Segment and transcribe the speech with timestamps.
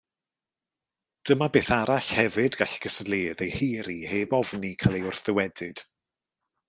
[1.29, 5.85] Dyma beth arall hefyd gall y cystadleuydd ei haeru heb ofni cael ei wrthddywedyd.